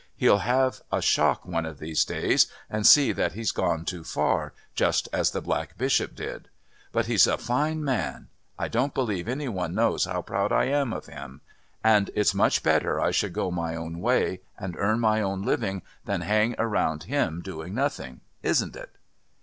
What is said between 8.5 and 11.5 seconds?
I don't believe any one knows how proud I am of him.